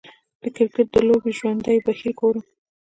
[0.41, 2.43] د کریکټ د لوبې ژوندی بهیر ګورم